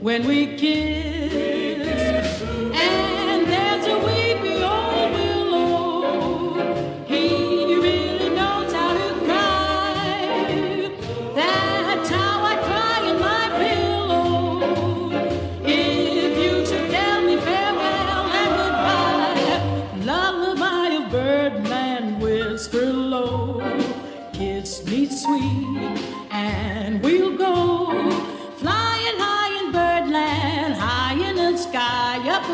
When 0.06 0.28
we 0.28 0.46
kiss. 0.56 1.14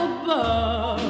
Above. 0.01 1.00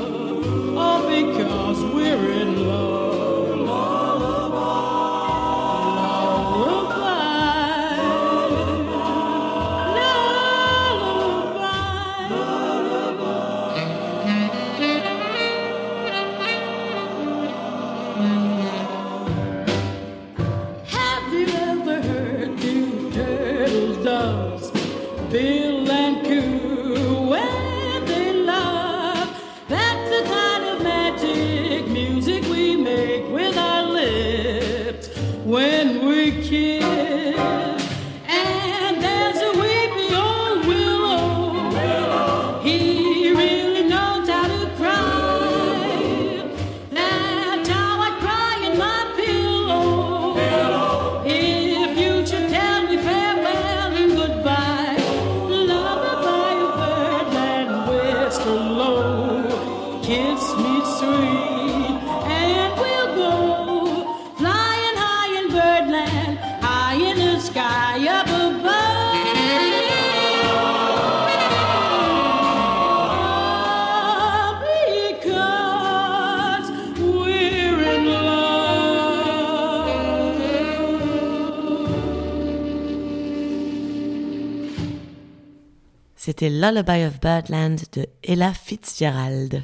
C'était 86.41 86.55
Lullaby 86.55 87.05
of 87.05 87.19
Birdland 87.19 87.79
de 87.91 88.07
Ella 88.23 88.51
Fitzgerald. 88.51 89.61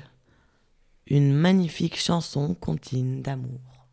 Une 1.08 1.34
magnifique 1.34 1.98
chanson 1.98 2.54
contine 2.54 3.24
d'amour. 3.24 3.88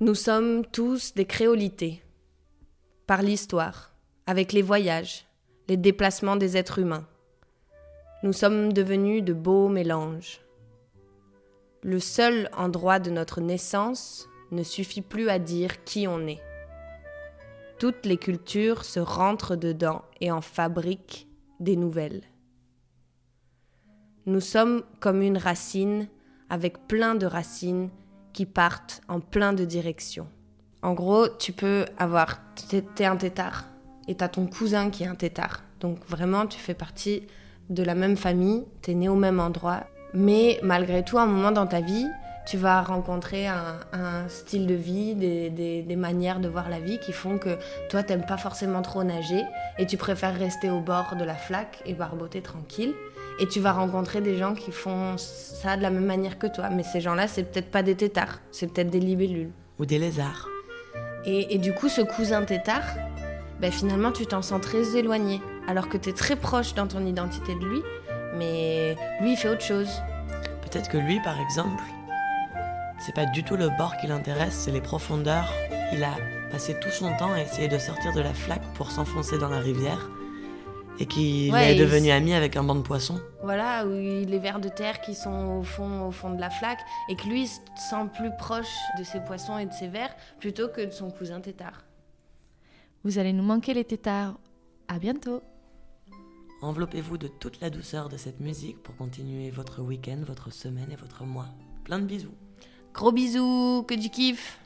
Nous 0.00 0.14
sommes 0.14 0.64
tous 0.64 1.12
des 1.12 1.26
créolités. 1.26 2.02
Par 3.06 3.20
l'histoire, 3.20 3.92
avec 4.24 4.54
les 4.54 4.62
voyages, 4.62 5.26
les 5.68 5.76
déplacements 5.76 6.36
des 6.36 6.56
êtres 6.56 6.78
humains. 6.78 7.06
Nous 8.22 8.32
sommes 8.32 8.72
devenus 8.72 9.22
de 9.22 9.34
beaux 9.34 9.68
mélanges. 9.68 10.40
Le 11.82 12.00
seul 12.00 12.48
endroit 12.56 12.98
de 12.98 13.10
notre 13.10 13.42
naissance 13.42 14.26
ne 14.52 14.62
suffit 14.62 15.02
plus 15.02 15.28
à 15.28 15.38
dire 15.38 15.84
qui 15.84 16.08
on 16.08 16.26
est. 16.26 16.40
Toutes 17.78 18.06
les 18.06 18.16
cultures 18.16 18.84
se 18.84 18.98
rentrent 18.98 19.54
dedans 19.54 20.02
et 20.20 20.32
en 20.32 20.40
fabriquent 20.40 21.28
des 21.60 21.76
nouvelles. 21.76 22.22
Nous 24.26 24.40
sommes 24.40 24.82
comme 24.98 25.22
une 25.22 25.38
racine 25.38 26.08
avec 26.50 26.88
plein 26.88 27.14
de 27.14 27.24
racines 27.24 27.90
qui 28.32 28.46
partent 28.46 29.00
en 29.08 29.20
plein 29.20 29.52
de 29.52 29.64
directions. 29.64 30.26
En 30.82 30.92
gros, 30.92 31.28
tu 31.28 31.52
peux 31.52 31.84
avoir. 31.98 32.40
T'es 32.68 33.04
un 33.04 33.16
tétard 33.16 33.64
et 34.08 34.16
t'as 34.16 34.28
ton 34.28 34.46
cousin 34.46 34.90
qui 34.90 35.04
est 35.04 35.08
un 35.08 35.14
tétard. 35.14 35.62
Donc 35.80 35.98
vraiment, 36.08 36.46
tu 36.46 36.58
fais 36.58 36.74
partie 36.74 37.22
de 37.70 37.82
la 37.84 37.94
même 37.94 38.16
famille, 38.16 38.64
t'es 38.82 38.94
né 38.94 39.08
au 39.08 39.14
même 39.14 39.38
endroit. 39.38 39.84
Mais 40.14 40.58
malgré 40.64 41.04
tout, 41.04 41.18
à 41.18 41.22
un 41.22 41.26
moment 41.26 41.52
dans 41.52 41.66
ta 41.66 41.80
vie, 41.80 42.06
tu 42.48 42.56
vas 42.56 42.80
rencontrer 42.80 43.46
un, 43.46 44.26
style 44.28 44.66
de 44.66 44.74
vie, 44.74 45.14
des, 45.14 45.96
manières 45.96 46.40
de 46.40 46.48
voir 46.48 46.70
la 46.70 46.80
vie 46.80 46.98
qui 46.98 47.12
font 47.12 47.36
que 47.36 47.58
toi, 47.90 48.02
t'aimes 48.02 48.24
pas 48.24 48.38
forcément 48.38 48.80
trop 48.80 49.04
nager 49.04 49.42
et 49.78 49.86
tu 49.86 49.98
préfères 49.98 50.34
rester 50.34 50.70
au 50.70 50.80
bord 50.80 51.14
de 51.16 51.24
la 51.24 51.34
flaque 51.34 51.82
et 51.84 51.92
barboter 51.92 52.40
tranquille. 52.40 52.94
Et 53.40 53.46
tu 53.46 53.60
vas 53.60 53.72
rencontrer 53.72 54.20
des 54.20 54.36
gens 54.36 54.54
qui 54.54 54.72
font 54.72 55.16
ça 55.16 55.76
de 55.76 55.82
la 55.82 55.90
même 55.90 56.06
manière 56.06 56.38
que 56.38 56.46
toi. 56.46 56.70
Mais 56.70 56.82
ces 56.82 57.00
gens-là, 57.00 57.28
c'est 57.28 57.44
peut-être 57.44 57.70
pas 57.70 57.82
des 57.82 57.94
tétards, 57.94 58.40
c'est 58.50 58.72
peut-être 58.72 58.90
des 58.90 58.98
libellules. 58.98 59.50
Ou 59.78 59.86
des 59.86 59.98
lézards. 59.98 60.48
Et, 61.24 61.58
du 61.58 61.74
coup, 61.74 61.88
ce 61.88 62.00
cousin 62.00 62.42
tétard, 62.44 62.86
ben 63.60 63.70
finalement, 63.70 64.10
tu 64.10 64.26
t'en 64.26 64.40
sens 64.40 64.60
très 64.62 64.96
éloigné. 64.96 65.42
Alors 65.68 65.90
que 65.90 65.98
tu 65.98 66.08
es 66.08 66.12
très 66.14 66.36
proche 66.36 66.72
dans 66.74 66.86
ton 66.86 67.04
identité 67.04 67.54
de 67.54 67.64
lui, 67.64 67.82
mais 68.36 68.96
lui, 69.20 69.32
il 69.32 69.36
fait 69.36 69.50
autre 69.50 69.62
chose. 69.64 69.90
Peut-être 70.62 70.88
que 70.88 70.96
lui, 70.96 71.20
par 71.20 71.38
exemple, 71.38 71.82
c'est 72.98 73.14
pas 73.14 73.26
du 73.26 73.44
tout 73.44 73.56
le 73.56 73.68
bord 73.76 73.96
qui 73.96 74.06
l'intéresse, 74.06 74.54
c'est 74.54 74.72
les 74.72 74.80
profondeurs. 74.80 75.52
Il 75.92 76.02
a 76.02 76.16
passé 76.50 76.78
tout 76.80 76.90
son 76.90 77.16
temps 77.16 77.32
à 77.32 77.42
essayer 77.42 77.68
de 77.68 77.78
sortir 77.78 78.12
de 78.12 78.20
la 78.20 78.34
flaque 78.34 78.64
pour 78.74 78.90
s'enfoncer 78.90 79.38
dans 79.38 79.48
la 79.48 79.60
rivière 79.60 80.08
et 81.00 81.06
qu'il 81.06 81.54
est 81.54 81.78
devenu 81.78 82.10
ami 82.10 82.34
avec 82.34 82.56
un 82.56 82.64
banc 82.64 82.74
de 82.74 82.82
poissons. 82.82 83.20
Voilà, 83.42 83.86
ou 83.86 83.90
les 83.90 84.38
vers 84.38 84.58
de 84.58 84.68
terre 84.68 85.00
qui 85.00 85.14
sont 85.14 85.58
au 85.58 85.62
fond, 85.62 86.08
au 86.08 86.10
fond 86.10 86.30
de 86.34 86.40
la 86.40 86.50
flaque 86.50 86.80
et 87.08 87.16
que 87.16 87.28
lui 87.28 87.46
se 87.46 87.60
sent 87.76 88.08
plus 88.16 88.30
proche 88.36 88.74
de 88.98 89.04
ses 89.04 89.20
poissons 89.20 89.58
et 89.58 89.66
de 89.66 89.72
ses 89.72 89.88
vers 89.88 90.14
plutôt 90.40 90.68
que 90.68 90.84
de 90.84 90.90
son 90.90 91.10
cousin 91.10 91.40
tétard. 91.40 91.84
Vous 93.04 93.18
allez 93.18 93.32
nous 93.32 93.44
manquer 93.44 93.74
les 93.74 93.84
tétards. 93.84 94.38
À 94.88 94.98
bientôt. 94.98 95.42
Enveloppez-vous 96.62 97.18
de 97.18 97.28
toute 97.28 97.60
la 97.60 97.70
douceur 97.70 98.08
de 98.08 98.16
cette 98.16 98.40
musique 98.40 98.82
pour 98.82 98.96
continuer 98.96 99.50
votre 99.50 99.82
week-end, 99.82 100.18
votre 100.26 100.52
semaine 100.52 100.90
et 100.90 100.96
votre 100.96 101.24
mois. 101.24 101.48
Plein 101.84 102.00
de 102.00 102.06
bisous. 102.06 102.34
Gros 102.98 103.12
bisous, 103.12 103.84
que 103.86 103.94
du 103.94 104.10
kiff 104.10 104.58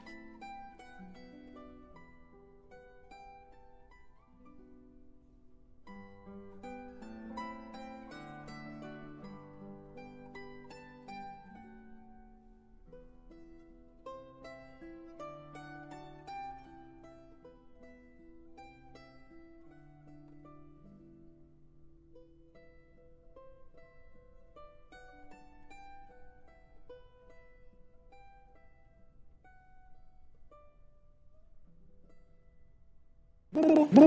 Vous 33.94 34.04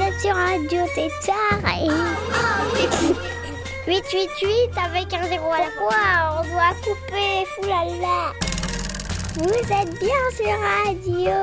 êtes 0.00 0.20
sur 0.20 0.34
Radio 0.34 0.80
Tétard 0.94 1.60
et... 1.66 1.88
888 3.86 4.70
avec 4.84 5.12
un 5.12 5.28
zéro 5.28 5.52
à 5.52 5.58
la 5.58 5.70
fois, 5.72 6.38
on 6.38 6.42
doit 6.48 6.74
couper, 6.82 7.44
foulala. 7.54 8.32
Vous 9.34 9.64
êtes 9.70 9.98
bien 9.98 10.30
sur 10.34 10.58
Radio. 10.86 11.38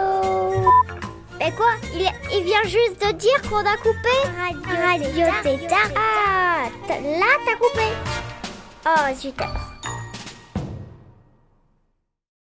Mais 1.40 1.52
quoi 1.52 1.74
il, 1.94 2.10
il, 2.34 2.44
vient 2.44 2.64
juste 2.64 3.02
de 3.06 3.12
dire 3.14 3.42
qu'on 3.50 3.58
a 3.58 3.78
coupé 3.78 4.16
Radio, 4.36 4.76
Radio 4.82 5.26
Tétard. 5.44 5.92
Ah, 5.96 6.70
là 6.90 7.38
t'as 7.46 7.58
coupé. 7.58 7.88
Oh, 8.88 9.16
super. 9.16 9.65